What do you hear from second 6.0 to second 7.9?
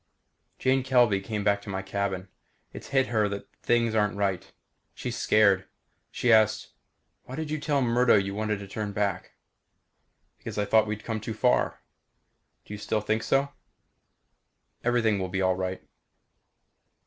She asked, "Why did you tell